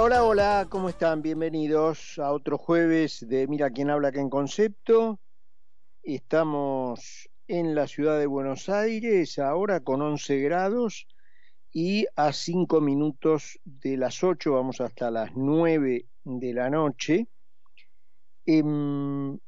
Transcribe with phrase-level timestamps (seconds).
[0.00, 1.20] Hola, hola, ¿cómo están?
[1.20, 5.20] Bienvenidos a otro jueves de Mira quién habla aquí en concepto.
[6.02, 11.06] Estamos en la ciudad de Buenos Aires ahora con 11 grados
[11.72, 17.28] y a 5 minutos de las 8 vamos hasta las 9 de la noche.
[18.46, 19.38] Em,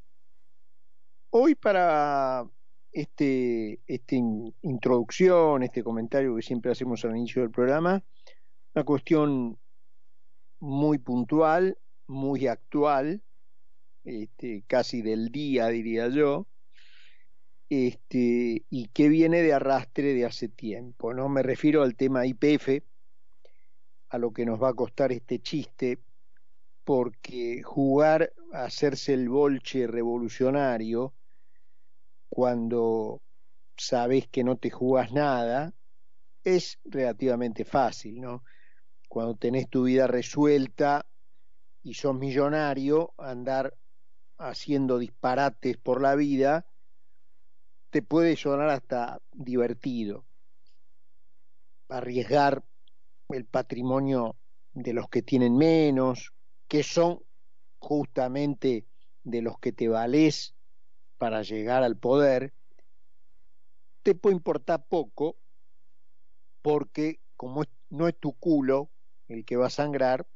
[1.31, 2.45] hoy para
[2.93, 4.15] este, esta
[4.61, 8.05] introducción, este comentario que siempre hacemos al inicio del programa,
[8.75, 9.59] una cuestión
[10.65, 13.23] muy puntual, muy actual,
[14.03, 16.47] este, casi del día, diría yo,
[17.69, 21.13] este, y que viene de arrastre de hace tiempo.
[21.13, 21.29] ¿no?
[21.29, 22.83] Me refiero al tema IPF,
[24.09, 25.99] a lo que nos va a costar este chiste,
[26.85, 31.13] porque jugar a hacerse el bolche revolucionario
[32.31, 33.21] cuando
[33.77, 35.75] sabes que no te jugas nada
[36.43, 38.45] es relativamente fácil, ¿no?
[39.15, 41.07] Cuando tenés tu vida resuelta
[41.85, 43.79] y sos millonario, andar
[44.39, 46.67] haciendo disparates por la vida
[47.91, 50.25] te puede sonar hasta divertido.
[51.89, 52.65] Arriesgar
[53.29, 54.35] el patrimonio
[54.73, 56.33] de los que tienen menos,
[56.67, 57.21] que son
[57.79, 58.85] justamente
[59.23, 60.57] de los que te valés
[61.19, 62.53] para llegar al poder,
[64.03, 65.37] te puede importar poco
[66.63, 68.91] porque como no es tu culo
[69.35, 70.27] el que va a sangrar,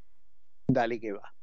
[0.66, 1.34] dale que va.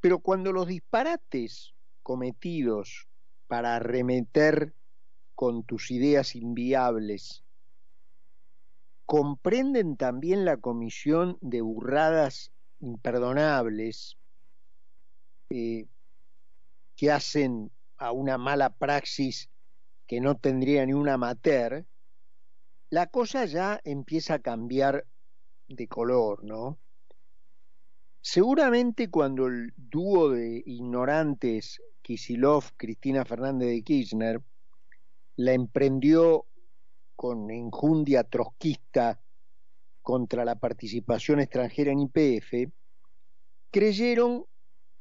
[0.00, 3.08] Pero cuando los disparates cometidos
[3.46, 4.74] para arremeter
[5.34, 7.44] con tus ideas inviables
[9.06, 14.16] comprenden también la comisión de burradas imperdonables
[15.50, 15.86] eh,
[16.96, 19.50] que hacen a una mala praxis
[20.06, 21.84] que no tendría ni un amateur,
[22.90, 25.06] la cosa ya empieza a cambiar
[25.76, 26.78] de color, ¿no?
[28.20, 34.42] Seguramente cuando el dúo de ignorantes Kisilov, Cristina Fernández de Kirchner,
[35.36, 36.46] la emprendió
[37.16, 39.20] con enjundia trotskista
[40.02, 42.72] contra la participación extranjera en IPF,
[43.70, 44.44] creyeron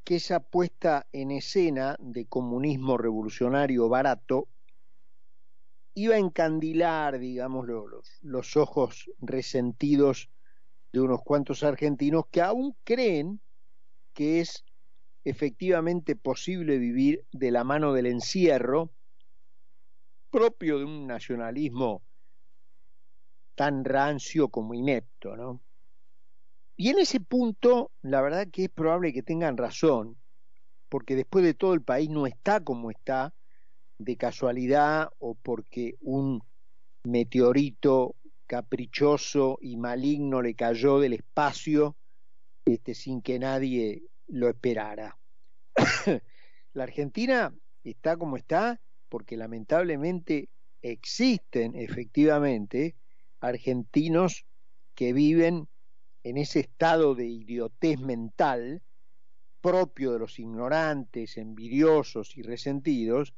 [0.03, 4.47] que esa puesta en escena de comunismo revolucionario barato
[5.93, 10.29] iba a encandilar, digamos, los, los ojos resentidos
[10.91, 13.39] de unos cuantos argentinos que aún creen
[14.13, 14.65] que es
[15.23, 18.91] efectivamente posible vivir de la mano del encierro
[20.29, 22.01] propio de un nacionalismo
[23.55, 25.61] tan rancio como inepto, ¿no?
[26.77, 30.17] Y en ese punto, la verdad que es probable que tengan razón,
[30.89, 33.35] porque después de todo el país no está como está
[33.99, 36.41] de casualidad o porque un
[37.03, 38.15] meteorito
[38.51, 41.95] caprichoso y maligno le cayó del espacio
[42.65, 45.17] este, sin que nadie lo esperara.
[46.73, 50.49] la Argentina está como está porque lamentablemente
[50.81, 52.97] existen efectivamente
[53.39, 54.45] argentinos
[54.95, 55.69] que viven
[56.25, 58.81] en ese estado de idiotez mental
[59.61, 63.33] propio de los ignorantes, envidiosos y resentidos,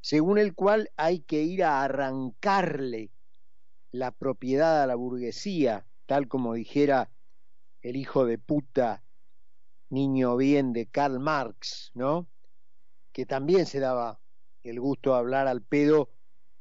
[0.00, 3.10] según el cual hay que ir a arrancarle
[3.92, 7.10] la propiedad a la burguesía, tal como dijera
[7.82, 9.02] el hijo de puta
[9.90, 12.26] niño bien de Karl Marx, ¿no?
[13.12, 14.18] Que también se daba
[14.62, 16.08] el gusto de hablar al pedo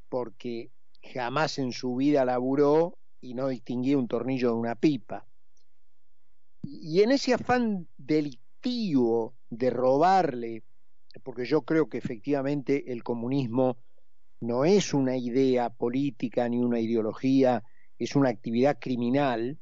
[0.09, 0.71] porque
[1.01, 5.25] jamás en su vida laburó y no distinguía un tornillo de una pipa.
[6.63, 10.63] Y en ese afán delictivo de robarle,
[11.23, 13.77] porque yo creo que efectivamente el comunismo
[14.41, 17.63] no es una idea política ni una ideología,
[17.97, 19.59] es una actividad criminal,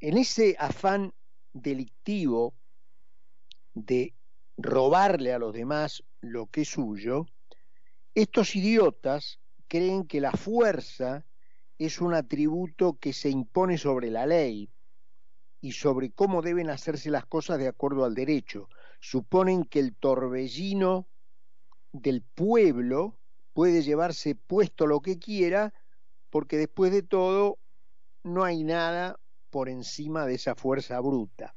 [0.00, 1.14] en ese afán
[1.54, 2.54] delictivo
[3.72, 4.14] de
[4.58, 7.26] robarle a los demás lo que es suyo,
[8.14, 11.24] estos idiotas creen que la fuerza
[11.78, 14.70] es un atributo que se impone sobre la ley
[15.60, 18.68] y sobre cómo deben hacerse las cosas de acuerdo al derecho.
[19.00, 21.08] Suponen que el torbellino
[21.94, 23.16] del pueblo
[23.52, 25.72] puede llevarse puesto lo que quiera,
[26.28, 27.58] porque después de todo
[28.24, 29.18] no hay nada
[29.50, 31.54] por encima de esa fuerza bruta.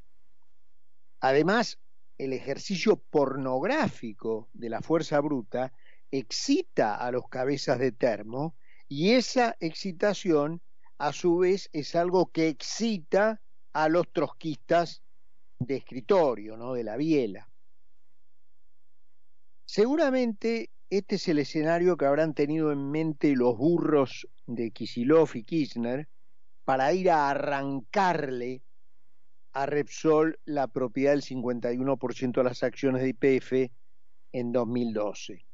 [1.19, 1.79] Además,
[2.19, 5.73] el ejercicio pornográfico de la fuerza bruta
[6.11, 8.55] excita a los cabezas de termo
[8.87, 10.61] y esa excitación
[10.99, 13.41] a su vez es algo que excita
[13.73, 15.01] a los trotskistas
[15.57, 16.73] de escritorio, ¿no?
[16.73, 17.49] de la biela.
[19.67, 25.43] Seguramente este es el escenario que habrán tenido en mente los burros de Kisilov y
[25.43, 26.07] Kirchner
[26.63, 28.61] para ir a arrancarle
[29.51, 33.69] a Repsol la propiedad del 51% de las acciones de IPF
[34.31, 35.45] en 2012.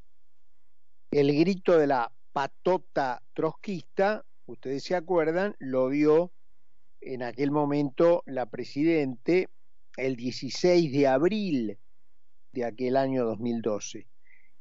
[1.10, 6.32] El grito de la patota trotskista, ustedes se acuerdan, lo dio
[7.02, 9.50] en aquel momento la presidente
[9.98, 11.80] el 16 de abril
[12.54, 14.08] de aquel año 2012.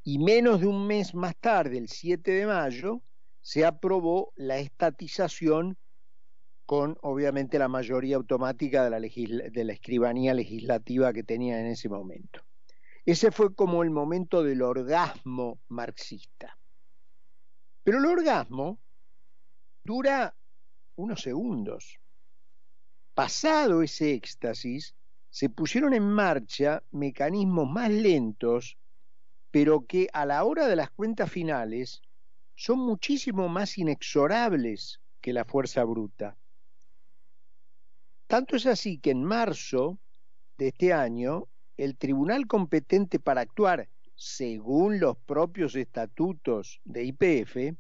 [0.05, 3.03] Y menos de un mes más tarde, el 7 de mayo,
[3.41, 5.77] se aprobó la estatización
[6.67, 11.89] con obviamente la mayoría automática de la, de la escribanía legislativa que tenía en ese
[11.89, 12.41] momento.
[13.05, 16.57] Ese fue como el momento del orgasmo marxista.
[17.83, 18.79] Pero el orgasmo
[19.85, 20.35] dura
[20.97, 21.99] unos segundos.
[23.15, 24.95] Pasado ese éxtasis,
[25.33, 28.77] se pusieron en marcha mecanismos más lentos,
[29.51, 32.03] pero que a la hora de las cuentas finales
[32.55, 36.37] son muchísimo más inexorables que la fuerza bruta.
[38.27, 39.99] Tanto es así que en marzo
[40.59, 41.49] de este año,
[41.79, 47.75] el tribunal competente para actuar según los propios estatutos de IPF,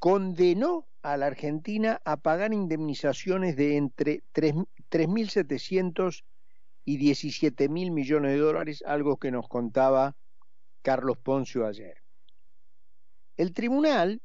[0.00, 6.24] condenó a la Argentina a pagar indemnizaciones de entre 3.700
[6.84, 10.16] y 17.000 millones de dólares, algo que nos contaba
[10.82, 11.96] Carlos Poncio ayer.
[13.36, 14.20] El tribunal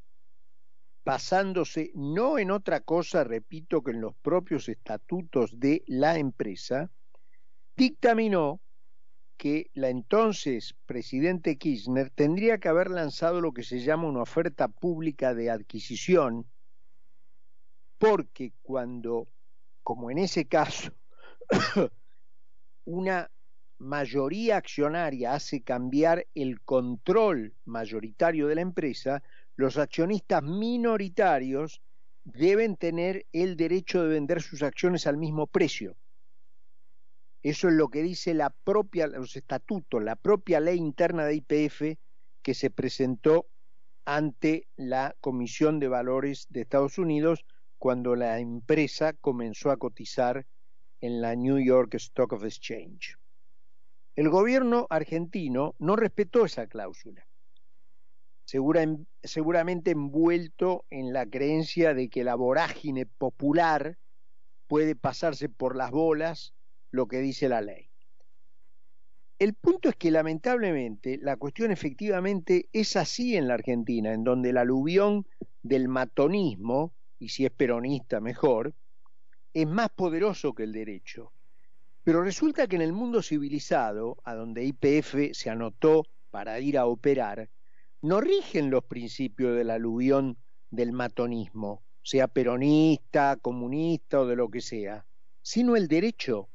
[1.06, 6.90] basándose no en otra cosa, repito, que en los propios estatutos de la empresa,
[7.78, 8.60] dictaminó
[9.38, 14.68] que la entonces presidente Kirchner tendría que haber lanzado lo que se llama una oferta
[14.68, 16.48] pública de adquisición,
[18.00, 19.28] porque cuando,
[19.84, 20.92] como en ese caso,
[22.86, 23.30] una
[23.78, 29.22] mayoría accionaria hace cambiar el control mayoritario de la empresa,
[29.56, 31.82] los accionistas minoritarios
[32.24, 35.96] deben tener el derecho de vender sus acciones al mismo precio.
[37.44, 42.00] Eso es lo que dice la propia, los estatutos, la propia ley interna de IPF
[42.42, 43.48] que se presentó
[44.06, 47.46] ante la Comisión de Valores de Estados Unidos
[47.78, 50.48] cuando la empresa comenzó a cotizar
[51.06, 53.18] en la New York Stock of Exchange.
[54.16, 57.26] El gobierno argentino no respetó esa cláusula
[58.46, 63.98] seguramente envuelto en la creencia de que la vorágine popular
[64.68, 66.54] puede pasarse por las bolas
[66.92, 67.90] lo que dice la ley.
[69.38, 74.52] El punto es que lamentablemente la cuestión efectivamente es así en la Argentina, en donde
[74.52, 75.28] el aluvión
[75.62, 78.74] del matonismo, y si es peronista mejor,
[79.56, 81.32] es más poderoso que el derecho.
[82.04, 86.86] Pero resulta que en el mundo civilizado, a donde IPF se anotó para ir a
[86.86, 87.50] operar,
[88.02, 90.38] no rigen los principios del aluvión
[90.72, 95.06] del matonismo, sea peronista, comunista o de lo que sea,
[95.42, 96.50] sino el derecho.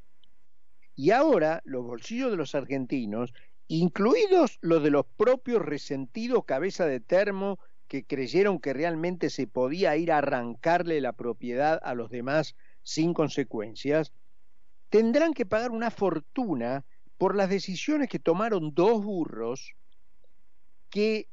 [0.94, 3.32] Y ahora los bolsillos de los argentinos,
[3.66, 7.58] incluidos los de los propios resentidos cabeza de termo
[7.88, 13.14] que creyeron que realmente se podía ir a arrancarle la propiedad a los demás sin
[13.14, 14.12] consecuencias,
[14.88, 16.84] tendrán que pagar una fortuna
[17.18, 19.74] por las decisiones que tomaron dos burros
[20.90, 21.28] que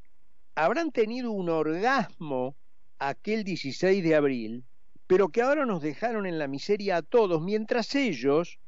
[0.55, 2.55] habrán tenido un orgasmo
[3.00, 4.65] aquel 16 de abril,
[5.07, 8.60] pero que ahora nos dejaron en la miseria a todos, mientras ellos,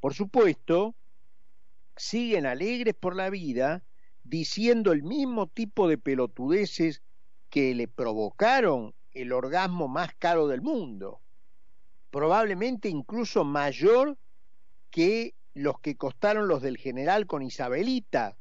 [0.00, 0.94] por supuesto,
[1.96, 3.84] siguen alegres por la vida,
[4.24, 7.02] diciendo el mismo tipo de pelotudeces
[7.50, 11.21] que le provocaron el orgasmo más caro del mundo,
[12.12, 14.18] probablemente incluso mayor
[14.90, 18.36] que los que costaron los del general con Isabelita,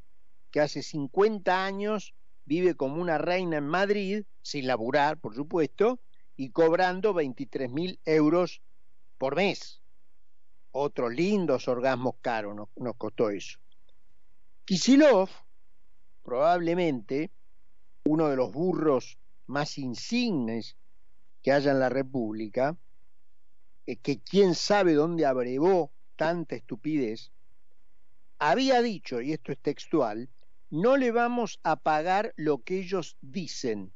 [0.51, 2.13] que hace 50 años
[2.45, 6.01] vive como una reina en Madrid, sin laburar, por supuesto,
[6.35, 8.61] y cobrando 23 mil euros
[9.17, 9.81] por mes.
[10.71, 13.57] Otros lindos orgasmos caros nos, nos costó eso.
[14.65, 15.29] Kisilov,
[16.23, 17.31] probablemente
[18.03, 20.75] uno de los burros más insignes
[21.41, 22.75] que haya en la República,
[23.97, 27.31] que quién sabe dónde abrevó tanta estupidez,
[28.39, 30.29] había dicho, y esto es textual,
[30.69, 33.91] no le vamos a pagar lo que ellos dicen.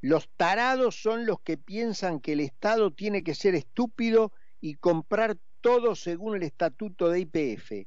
[0.00, 5.36] Los tarados son los que piensan que el Estado tiene que ser estúpido y comprar
[5.60, 7.86] todo según el estatuto de IPF.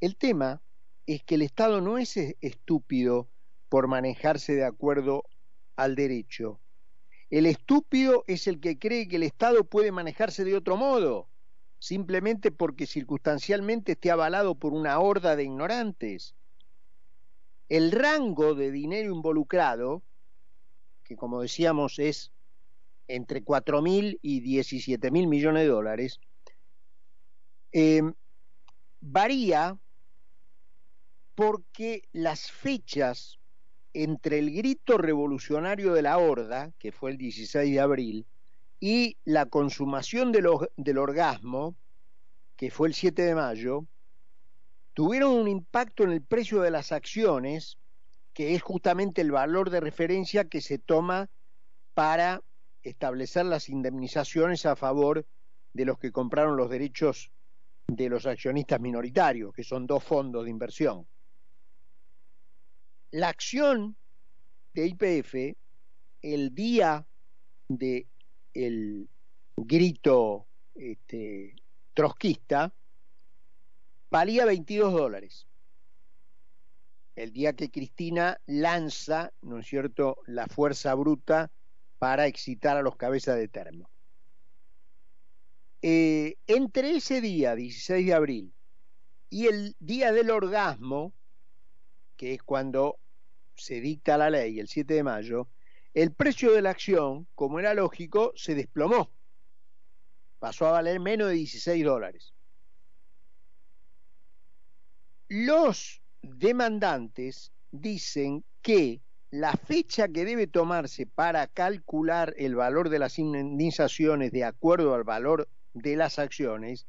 [0.00, 0.60] El tema
[1.06, 3.28] es que el Estado no es estúpido
[3.68, 5.24] por manejarse de acuerdo
[5.76, 6.60] al derecho.
[7.30, 11.28] El estúpido es el que cree que el Estado puede manejarse de otro modo
[11.78, 16.34] simplemente porque circunstancialmente esté avalado por una horda de ignorantes.
[17.68, 20.02] El rango de dinero involucrado,
[21.04, 22.32] que como decíamos es
[23.06, 26.20] entre 4 mil y 17 mil millones de dólares,
[27.72, 28.02] eh,
[29.00, 29.78] varía
[31.34, 33.37] porque las fechas
[34.04, 38.26] entre el grito revolucionario de la Horda, que fue el 16 de abril,
[38.78, 41.74] y la consumación del, orgasmo,
[42.54, 43.86] que fue el 7 de mayo,
[44.94, 47.76] tuvieron un impacto en el precio de las acciones,
[48.34, 51.28] que es justamente el valor de referencia que se toma
[51.94, 52.40] para
[52.84, 55.26] establecer las indemnizaciones a favor
[55.72, 57.32] de los que compraron los derechos
[57.88, 61.04] de los accionistas minoritarios, que son dos fondos de inversión.
[63.10, 63.96] La acción
[64.74, 65.56] de IPF,
[66.22, 67.06] el día
[67.68, 68.06] de
[68.52, 69.08] el
[69.56, 71.54] grito este,
[71.94, 72.72] trotskista,
[74.10, 75.46] valía 22 dólares.
[77.16, 81.50] El día que Cristina lanza, ¿no es cierto?, la fuerza bruta
[81.98, 83.90] para excitar a los cabezas de termo.
[85.82, 88.52] Eh, entre ese día, 16 de abril,
[89.30, 91.12] y el día del orgasmo,
[92.18, 92.98] que es cuando
[93.54, 95.48] se dicta la ley, el 7 de mayo,
[95.94, 99.10] el precio de la acción, como era lógico, se desplomó.
[100.38, 102.34] Pasó a valer menos de 16 dólares.
[105.28, 113.18] Los demandantes dicen que la fecha que debe tomarse para calcular el valor de las
[113.18, 116.86] indemnizaciones de acuerdo al valor de las acciones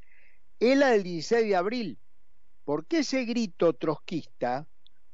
[0.59, 1.99] es la del 16 de abril,
[2.63, 4.67] porque ese grito trotskista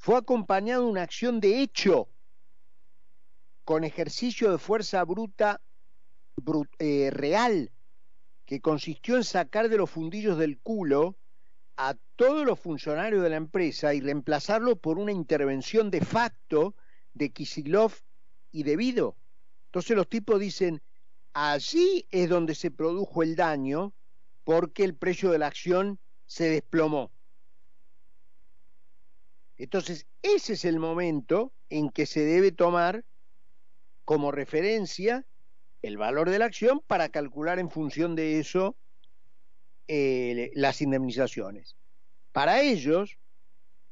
[0.05, 2.07] fue acompañado de una acción de hecho
[3.63, 5.61] con ejercicio de fuerza bruta
[6.77, 7.71] eh, real
[8.45, 11.17] que consistió en sacar de los fundillos del culo
[11.75, 16.75] a todos los funcionarios de la empresa y reemplazarlo por una intervención de facto
[17.15, 17.93] de Kisilov
[18.51, 19.17] y debido.
[19.69, 20.83] Entonces los tipos dicen,
[21.33, 23.91] allí es donde se produjo el daño
[24.43, 25.97] porque el precio de la acción
[26.27, 27.14] se desplomó.
[29.57, 33.03] Entonces, ese es el momento en que se debe tomar
[34.03, 35.25] como referencia
[35.81, 38.75] el valor de la acción para calcular en función de eso
[39.87, 41.75] eh, las indemnizaciones.
[42.31, 43.17] Para ellos,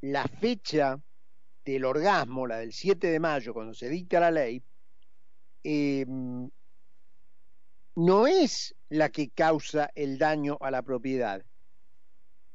[0.00, 1.00] la fecha
[1.64, 4.62] del orgasmo, la del 7 de mayo, cuando se dicta la ley,
[5.62, 6.04] eh,
[7.96, 11.44] no es la que causa el daño a la propiedad.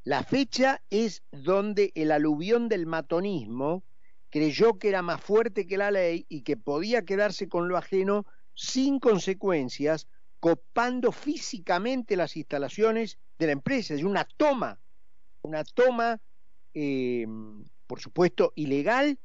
[0.03, 3.83] La fecha es donde el aluvión del matonismo
[4.29, 8.25] creyó que era más fuerte que la ley y que podía quedarse con lo ajeno
[8.53, 10.07] sin consecuencias,
[10.39, 14.79] copando físicamente las instalaciones de la empresa, es una toma,
[15.41, 16.19] una toma,
[16.73, 17.25] eh,
[17.87, 19.17] por supuesto, ilegal,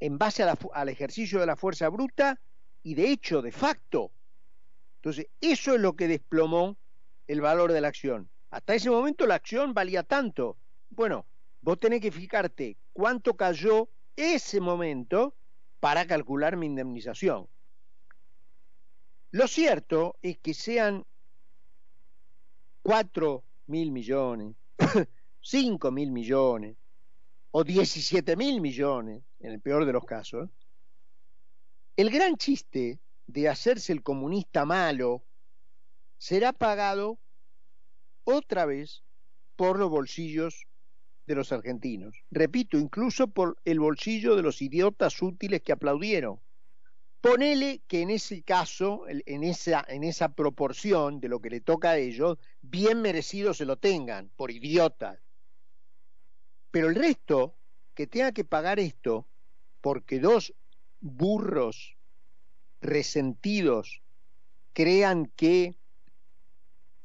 [0.00, 2.40] en base al ejercicio de la fuerza bruta
[2.82, 4.10] y de hecho, de facto.
[4.96, 6.76] Entonces, eso es lo que desplomó
[7.26, 8.30] el valor de la acción.
[8.50, 10.56] Hasta ese momento la acción valía tanto.
[10.90, 11.26] Bueno,
[11.60, 15.34] vos tenés que fijarte cuánto cayó ese momento
[15.80, 17.48] para calcular mi indemnización.
[19.30, 21.04] Lo cierto es que sean
[22.82, 24.56] 4 mil millones,
[25.42, 26.76] 5 mil millones
[27.50, 30.48] o 17 mil millones, en el peor de los casos,
[31.96, 35.22] el gran chiste de hacerse el comunista malo
[36.16, 37.18] será pagado
[38.30, 39.02] otra vez
[39.56, 40.66] por los bolsillos
[41.26, 42.14] de los argentinos.
[42.30, 46.40] Repito, incluso por el bolsillo de los idiotas útiles que aplaudieron.
[47.20, 51.90] Ponele que en ese caso, en esa, en esa proporción de lo que le toca
[51.90, 55.18] a ellos, bien merecido se lo tengan, por idiotas.
[56.70, 57.54] Pero el resto,
[57.94, 59.26] que tenga que pagar esto,
[59.80, 60.54] porque dos
[61.00, 61.96] burros
[62.80, 64.02] resentidos
[64.72, 65.76] crean que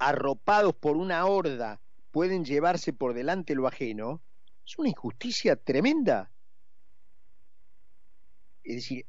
[0.08, 1.80] arropados por una horda
[2.12, 4.22] pueden llevarse por delante lo ajeno,
[4.66, 6.30] es una injusticia tremenda.
[8.64, 9.06] Es decir,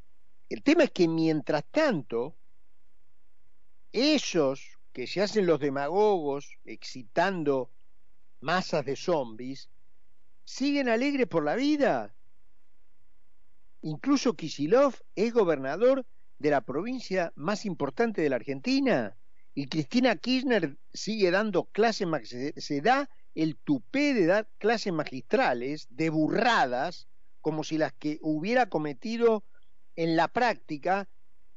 [0.49, 2.37] el tema es que mientras tanto,
[3.93, 7.71] ellos que se hacen los demagogos excitando
[8.41, 9.69] masas de zombies,
[10.45, 12.15] siguen alegres por la vida.
[13.83, 16.07] Incluso Kisilov es gobernador
[16.39, 19.17] de la provincia más importante de la Argentina
[19.55, 22.09] y Cristina Kirchner sigue dando clases,
[22.57, 27.09] se da el tupé de dar clases magistrales de burradas
[27.41, 29.45] como si las que hubiera cometido
[29.97, 31.09] en la práctica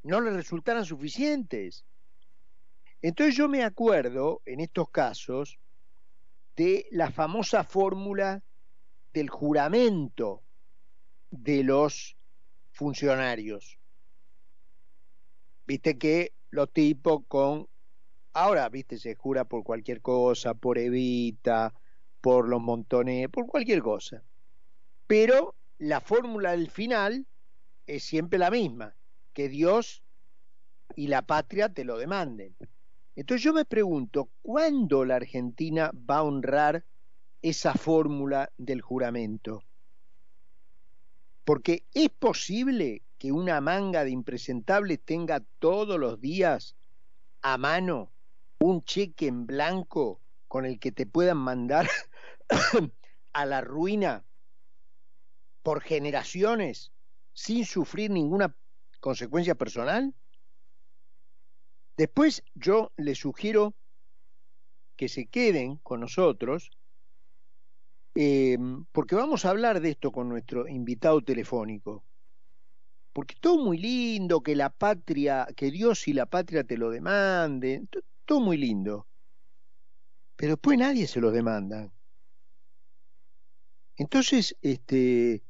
[0.03, 1.85] no le resultaran suficientes.
[3.01, 5.59] Entonces yo me acuerdo en estos casos
[6.55, 8.43] de la famosa fórmula
[9.13, 10.43] del juramento
[11.31, 12.17] de los
[12.71, 13.79] funcionarios.
[15.65, 17.67] Viste que los tipos con,
[18.37, 21.73] ahora, viste, se jura por cualquier cosa, por Evita,
[22.21, 24.23] por los montones, por cualquier cosa.
[25.07, 27.25] Pero la fórmula del final
[27.87, 28.95] es siempre la misma,
[29.33, 30.03] que Dios
[30.95, 32.55] y la patria te lo demanden.
[33.15, 36.85] Entonces yo me pregunto, ¿cuándo la Argentina va a honrar
[37.41, 39.63] esa fórmula del juramento?
[41.43, 46.75] Porque es posible que una manga de impresentables tenga todos los días
[47.41, 48.11] a mano
[48.59, 51.89] un cheque en blanco con el que te puedan mandar
[53.33, 54.23] a la ruina
[55.63, 56.91] por generaciones
[57.33, 58.55] sin sufrir ninguna
[58.99, 60.13] consecuencia personal?
[61.97, 63.73] Después yo les sugiero
[64.95, 66.71] que se queden con nosotros,
[68.15, 68.57] eh,
[68.91, 72.03] porque vamos a hablar de esto con nuestro invitado telefónico.
[73.13, 77.89] Porque todo muy lindo, que la patria, que Dios y la patria te lo demanden,
[78.27, 79.07] todo muy lindo.
[80.35, 81.89] Pero después nadie se los demanda.
[83.95, 85.41] Entonces, este,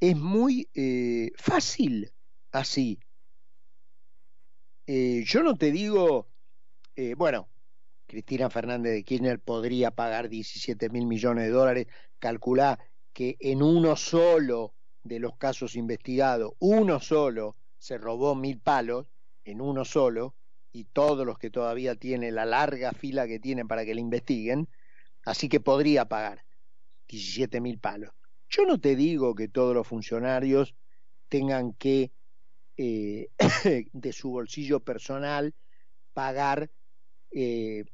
[0.00, 2.12] es muy eh, fácil
[2.52, 2.98] así.
[4.86, 6.28] Eh, yo no te digo,
[6.96, 7.48] eh, bueno,
[8.06, 11.86] Cristina Fernández de Kirchner podría pagar 17 mil millones de dólares,
[12.18, 12.78] calculá
[13.12, 19.06] que en uno solo de los casos investigados, uno solo se robó mil palos,
[19.44, 20.34] en uno solo,
[20.76, 24.68] y todos los que todavía tiene la larga fila que tienen para que le investiguen,
[25.24, 26.44] así que podría pagar
[27.08, 28.10] 17 mil palos.
[28.50, 30.74] Yo no te digo que todos los funcionarios
[31.30, 32.12] tengan que
[32.76, 33.28] eh,
[33.94, 35.54] de su bolsillo personal
[36.12, 36.70] pagar
[37.30, 37.84] eh,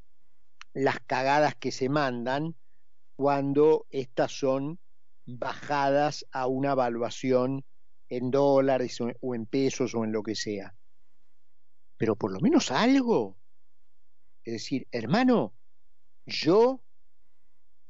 [0.73, 2.57] las cagadas que se mandan
[3.15, 4.81] cuando estas son
[5.25, 7.65] bajadas a una evaluación
[8.09, 10.75] en dólares o en pesos o en lo que sea.
[12.03, 13.37] Pero por lo menos algo.
[14.43, 15.53] Es decir, hermano,
[16.27, 16.81] yo,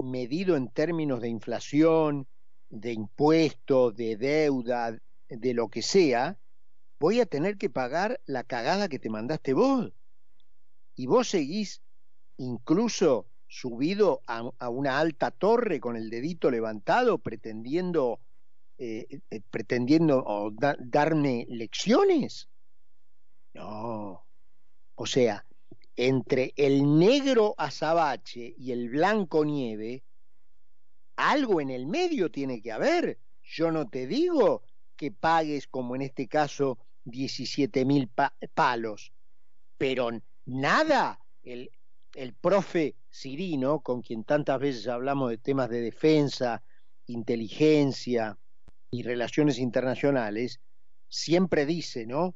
[0.04, 2.26] medido en términos de inflación,
[2.68, 4.98] de impuestos, de deuda,
[5.30, 6.36] de lo que sea,
[7.00, 9.94] voy a tener que pagar la cagada que te mandaste vos.
[10.94, 11.80] Y vos seguís
[12.36, 18.20] incluso subido a, una alta torre con el dedito levantado pretendiendo
[18.76, 22.50] eh, eh, pretendiendo darme lecciones.
[23.54, 24.24] No.
[24.94, 25.44] O sea,
[25.96, 30.02] entre el negro azabache y el blanco nieve,
[31.16, 33.18] algo en el medio tiene que haber.
[33.42, 34.62] Yo no te digo
[34.96, 38.08] que pagues, como en este caso, 17 mil
[38.54, 39.12] palos.
[39.76, 40.10] Pero
[40.46, 41.70] nada, el,
[42.14, 46.62] el profe Cirino, con quien tantas veces hablamos de temas de defensa,
[47.06, 48.38] inteligencia
[48.90, 50.60] y relaciones internacionales,
[51.08, 52.34] siempre dice, ¿no?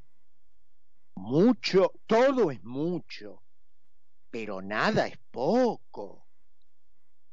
[1.16, 3.42] Mucho, todo es mucho,
[4.30, 6.26] pero nada es poco.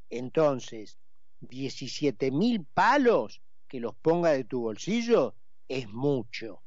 [0.10, 0.98] Entonces,
[1.41, 5.36] 17 mil palos que los ponga de tu bolsillo
[5.67, 6.63] es mucho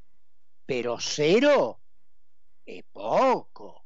[0.67, 1.79] pero cero
[2.65, 3.85] es poco.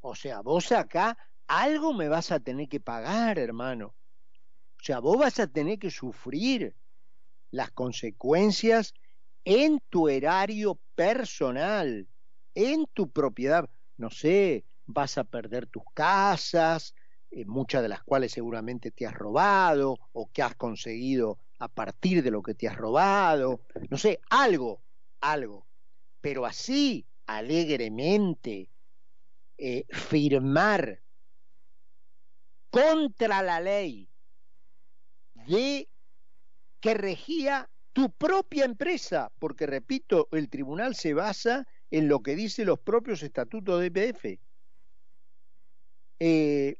[0.00, 3.94] O sea, vos acá algo me vas a tener que pagar, hermano.
[4.78, 6.74] O sea, vos vas a tener que sufrir
[7.52, 8.92] las consecuencias
[9.44, 12.08] en tu erario personal,
[12.56, 13.70] en tu propiedad.
[13.96, 16.96] No sé, vas a perder tus casas,
[17.30, 22.24] eh, muchas de las cuales seguramente te has robado o que has conseguido a partir
[22.24, 23.60] de lo que te has robado.
[23.88, 24.82] No sé, algo,
[25.20, 25.66] algo
[26.26, 28.68] pero así alegremente
[29.58, 31.00] eh, firmar
[32.68, 34.10] contra la ley
[35.34, 35.88] de
[36.80, 42.66] que regía tu propia empresa, porque repito, el tribunal se basa en lo que dicen
[42.66, 44.40] los propios estatutos de EPF.
[46.18, 46.76] Eh,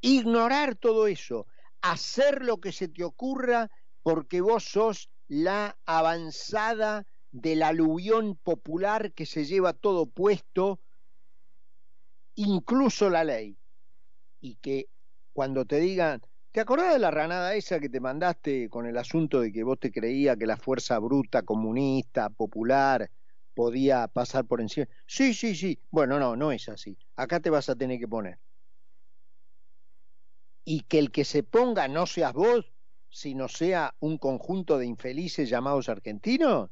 [0.00, 1.46] ignorar todo eso,
[1.80, 3.70] hacer lo que se te ocurra
[4.02, 10.80] porque vos sos la avanzada del aluvión popular que se lleva todo puesto,
[12.34, 13.56] incluso la ley.
[14.40, 14.88] Y que
[15.32, 19.40] cuando te digan, ¿te acordás de la ranada esa que te mandaste con el asunto
[19.40, 23.10] de que vos te creías que la fuerza bruta comunista, popular,
[23.54, 24.86] podía pasar por encima?
[25.06, 25.78] Sí, sí, sí.
[25.90, 26.96] Bueno, no, no es así.
[27.16, 28.38] Acá te vas a tener que poner.
[30.64, 32.72] Y que el que se ponga no seas vos,
[33.08, 36.70] sino sea un conjunto de infelices llamados argentinos,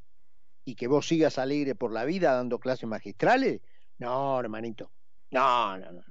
[0.64, 3.60] y que vos sigas alegre por la vida dando clases magistrales?
[3.98, 4.92] No, hermanito.
[5.30, 6.02] No, no, no,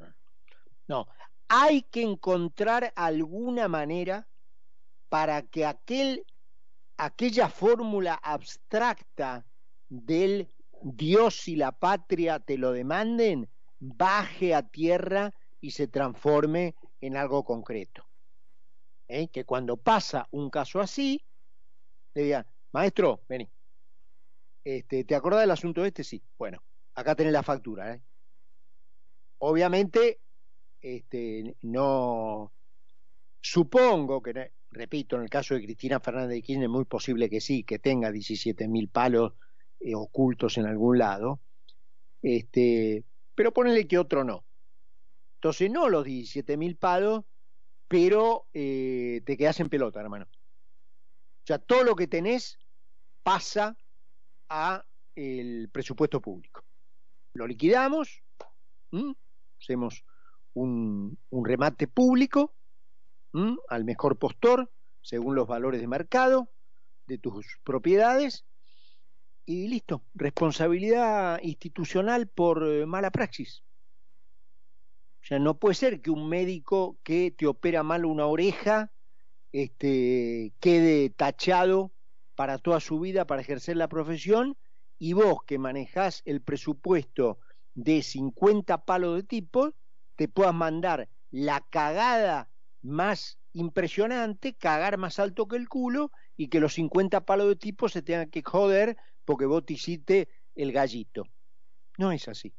[0.88, 1.08] no.
[1.48, 4.28] Hay que encontrar alguna manera
[5.10, 6.26] para que aquel,
[6.98, 9.46] aquella fórmula abstracta
[9.90, 10.48] del
[10.82, 17.44] Dios y la patria te lo demanden, baje a tierra y se transforme en algo
[17.44, 18.06] concreto.
[19.08, 19.28] ¿Eh?
[19.30, 21.24] Que cuando pasa un caso así,
[22.14, 23.50] le digan, maestro, vení,
[24.64, 26.04] este, ¿te acordás del asunto este?
[26.04, 26.62] Sí, bueno,
[26.94, 27.96] acá tenés la factura.
[27.96, 28.02] ¿eh?
[29.40, 30.20] Obviamente,
[30.82, 32.52] este, no,
[33.42, 37.42] supongo que, repito, en el caso de Cristina Fernández de Kirchner es muy posible que
[37.42, 39.34] sí, que tenga 17 mil palos
[39.80, 41.40] eh, ocultos en algún lado,
[42.22, 43.04] este,
[43.36, 44.44] pero ponele que otro no.
[45.36, 47.24] Entonces, no los 17 mil palos,
[47.88, 50.26] pero eh, te quedas en pelota, hermano.
[50.26, 52.60] O sea, todo lo que tenés
[53.24, 53.78] pasa
[54.50, 54.84] a
[55.16, 56.64] el presupuesto público.
[57.34, 58.22] Lo liquidamos,
[59.62, 60.04] hacemos
[60.54, 62.54] un, remate público
[63.70, 66.50] al mejor postor, según los valores de mercado
[67.08, 68.46] de tus propiedades,
[69.50, 73.64] y listo, responsabilidad institucional por eh, mala praxis.
[75.24, 78.92] O sea, no puede ser que un médico que te opera mal una oreja
[79.52, 81.92] este, quede tachado
[82.36, 84.56] para toda su vida para ejercer la profesión
[85.00, 87.40] y vos que manejás el presupuesto
[87.74, 89.74] de 50 palos de tipo,
[90.16, 92.52] te puedas mandar la cagada
[92.84, 97.90] más impresionante, cagar más alto que el culo y que los 50 palos de tipo
[97.90, 101.24] se tengan que joder porque vos te hiciste el gallito.
[101.98, 102.54] No es así.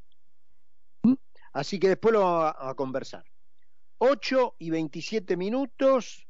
[1.03, 1.13] ¿Mm?
[1.53, 3.23] Así que después lo vamos a, conversar.
[3.97, 6.27] 8 y 27 minutos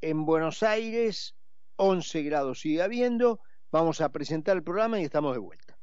[0.00, 1.34] en Buenos Aires,
[1.76, 3.40] 11 grados sigue habiendo.
[3.70, 5.76] Vamos a presentar el programa y estamos de vuelta.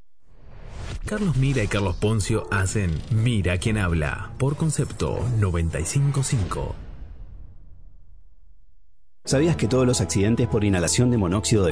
[1.05, 6.75] Carlos Mira y Carlos Poncio hacen Mira quien habla por concepto 955.
[9.23, 11.69] ¿Sabías que todos los accidentes por inhalación de monóxido de